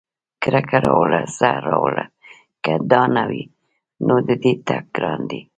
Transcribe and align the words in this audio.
کرکه 0.41 0.77
راوړه 0.87 1.21
زهر 1.37 1.61
راوړه 1.71 2.05
که 2.63 2.73
دا 2.91 3.03
نه 3.15 3.23
وي، 3.29 3.43
نو 4.05 4.15
د 4.27 4.29
دې 4.43 4.53
تګ 4.67 4.83
ګران 4.95 5.21
دی 5.29 5.41